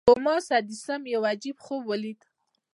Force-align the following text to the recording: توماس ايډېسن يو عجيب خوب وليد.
توماس 0.07 0.45
ايډېسن 0.55 1.01
يو 1.13 1.21
عجيب 1.31 1.57
خوب 1.65 1.81
وليد. 1.89 2.19